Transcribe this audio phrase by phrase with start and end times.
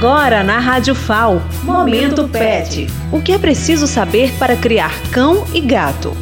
[0.00, 2.86] Agora na Rádio FAO, Momento Pet.
[3.12, 6.16] O que é preciso saber para criar cão e gato?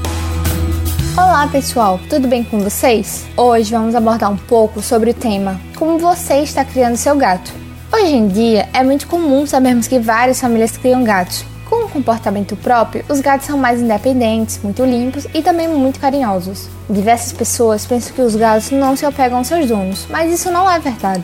[1.16, 3.24] Olá pessoal, tudo bem com vocês?
[3.36, 7.52] Hoje vamos abordar um pouco sobre o tema Como você está criando seu gato.
[7.92, 11.44] Hoje em dia é muito comum sabermos que várias famílias criam gatos.
[11.70, 16.68] Com um comportamento próprio, os gatos são mais independentes, muito limpos e também muito carinhosos.
[16.90, 20.68] Diversas pessoas pensam que os gatos não se apegam aos seus donos, mas isso não
[20.68, 21.22] é verdade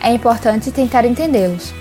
[0.00, 1.74] é importante tentar entendê-los.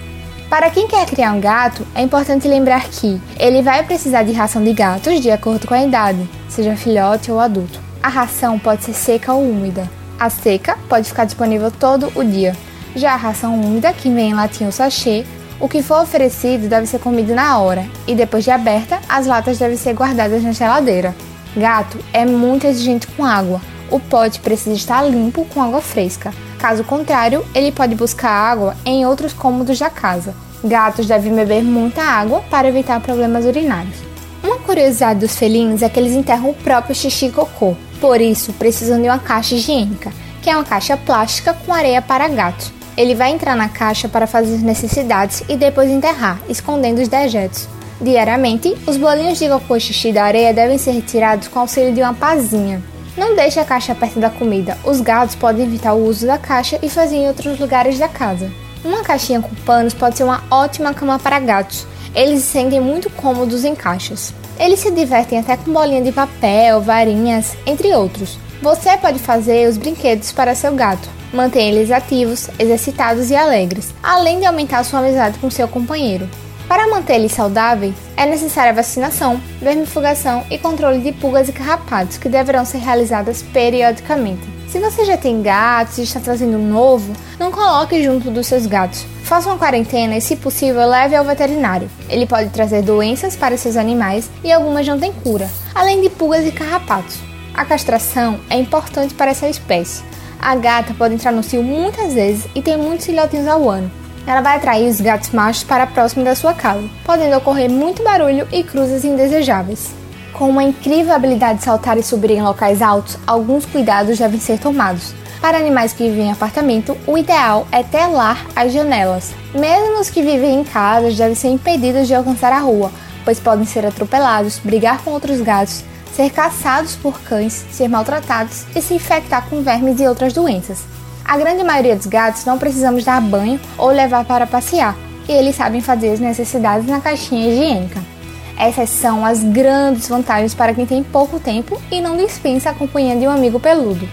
[0.50, 4.64] Para quem quer criar um gato, é importante lembrar que ele vai precisar de ração
[4.64, 7.79] de gatos de acordo com a idade, seja filhote ou adulto.
[8.01, 9.87] A ração pode ser seca ou úmida.
[10.20, 12.56] A seca pode ficar disponível todo o dia.
[12.96, 15.23] Já a ração úmida, que vem em latinha ou sachê,
[15.59, 19.59] o que for oferecido deve ser comido na hora e depois de aberta, as latas
[19.59, 21.14] devem ser guardadas na geladeira.
[21.56, 23.61] Gato é muito exigente com água.
[23.92, 26.34] O pote precisa estar limpo com água fresca.
[26.57, 30.36] Caso contrário, ele pode buscar água em outros cômodos da casa.
[30.63, 33.95] Gatos devem beber muita água para evitar problemas urinários.
[34.44, 38.52] Uma curiosidade dos felinos é que eles enterram o próprio xixi e cocô, por isso
[38.53, 40.11] precisam de uma caixa higiênica,
[40.42, 42.72] que é uma caixa plástica com areia para gatos.
[42.97, 47.67] Ele vai entrar na caixa para fazer as necessidades e depois enterrar, escondendo os dejetos.
[48.02, 52.02] Diariamente, os bolinhos de cocô e xixi da areia devem ser retirados com auxílio de
[52.02, 52.81] uma pazinha.
[53.17, 54.78] Não deixe a caixa perto da comida.
[54.84, 58.50] Os gatos podem evitar o uso da caixa e fazer em outros lugares da casa.
[58.83, 61.85] Uma caixinha com panos pode ser uma ótima cama para gatos.
[62.16, 64.33] Eles se sentem muito cômodos em caixas.
[64.58, 68.38] Eles se divertem até com bolinha de papel, varinhas, entre outros.
[68.61, 71.07] Você pode fazer os brinquedos para seu gato.
[71.33, 76.27] Mantenha eles ativos, exercitados e alegres, além de aumentar sua amizade com seu companheiro.
[76.67, 82.30] Para manter eles saudáveis, é necessária vacinação, vermifugação e controle de pulgas e carrapatos, que
[82.30, 84.59] deverão ser realizadas periodicamente.
[84.72, 88.67] Se você já tem gatos e está trazendo um novo, não coloque junto dos seus
[88.67, 89.03] gatos.
[89.23, 91.89] Faça uma quarentena e, se possível, leve ao veterinário.
[92.08, 96.45] Ele pode trazer doenças para seus animais e algumas não têm cura, além de pulgas
[96.45, 97.18] e carrapatos.
[97.52, 100.03] A castração é importante para essa espécie.
[100.40, 103.91] A gata pode entrar no cio muitas vezes e tem muitos filhotinhos ao ano,
[104.28, 108.47] ela vai atrair os gatos machos para próximo da sua casa, podendo ocorrer muito barulho
[108.51, 109.99] e cruzes indesejáveis.
[110.39, 114.57] Com uma incrível habilidade de saltar e subir em locais altos, alguns cuidados devem ser
[114.57, 115.13] tomados.
[115.41, 119.33] Para animais que vivem em apartamento, o ideal é telar as janelas.
[119.53, 122.89] Mesmo os que vivem em casas devem ser impedidos de alcançar a rua,
[123.25, 125.83] pois podem ser atropelados, brigar com outros gatos,
[126.16, 130.85] ser caçados por cães, ser maltratados e se infectar com vermes e outras doenças.
[131.25, 134.95] A grande maioria dos gatos não precisamos dar banho ou levar para passear,
[135.27, 138.19] e eles sabem fazer as necessidades na caixinha higiênica.
[138.59, 143.16] Essas são as grandes vantagens para quem tem pouco tempo e não dispensa a companhia
[143.16, 144.06] de um amigo peludo.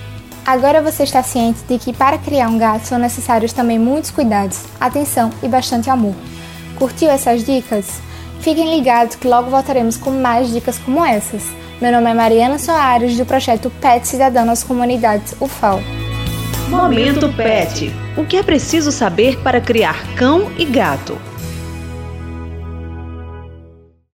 [0.47, 4.63] Agora você está ciente de que para criar um gato são necessários também muitos cuidados,
[4.81, 6.15] atenção e bastante amor.
[6.77, 8.01] Curtiu essas dicas?
[8.39, 11.43] Fiquem ligados que logo voltaremos com mais dicas como essas.
[11.81, 15.81] Meu nome é Mariana Soares, do projeto Pet Cidadão nas Comunidades UFAL.
[16.69, 17.93] Momento Pet.
[18.17, 21.19] O que é preciso saber para criar cão e gato?